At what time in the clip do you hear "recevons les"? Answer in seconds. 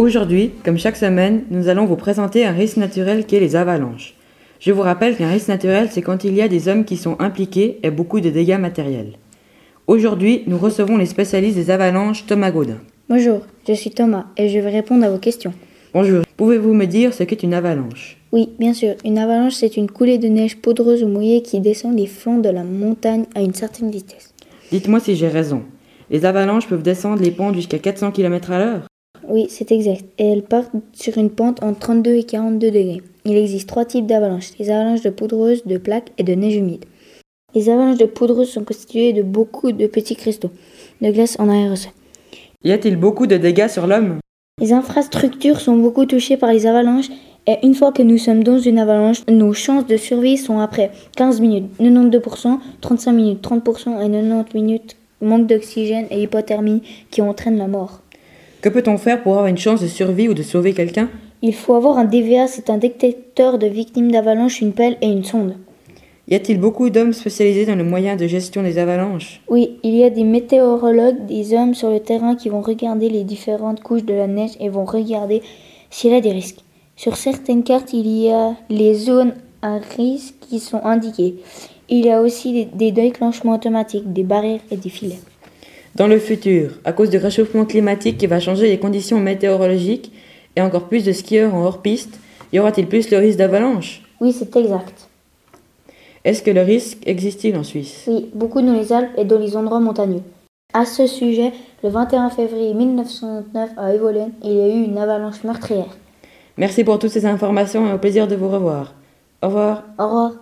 10.56-11.04